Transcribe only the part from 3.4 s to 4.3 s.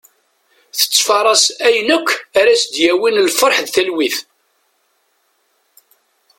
d talwit.